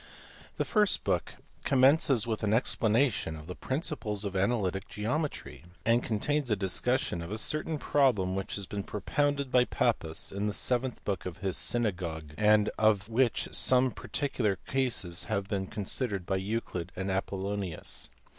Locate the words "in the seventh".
10.31-11.05